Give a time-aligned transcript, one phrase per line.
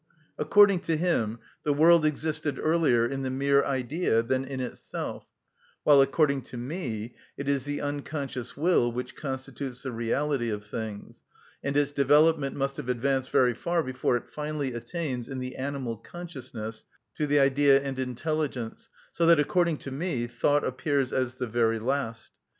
[0.39, 5.27] According to him the world existed earlier in the mere idea than in itself;
[5.83, 11.21] while according to me it is the unconscious will which constitutes the reality of things,
[11.63, 15.97] and its development must have advanced very far before it finally attains, in the animal
[15.97, 16.83] consciousness,
[17.15, 21.77] to the idea and intelligence; so that, according to me, thought appears as the very
[21.77, 22.31] last.